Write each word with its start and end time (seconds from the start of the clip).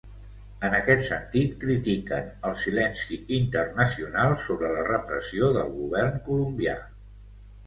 En 0.67 0.75
aquest 0.75 1.03
sentit, 1.07 1.51
critiquen 1.63 2.31
el 2.49 2.57
silenci 2.61 3.19
internacional 3.37 4.35
sobre 4.47 4.73
la 4.79 4.87
repressió 4.89 5.53
del 5.61 5.71
govern 5.77 6.19
colombià. 6.31 6.77